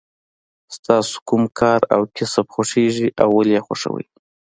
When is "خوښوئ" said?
3.65-4.05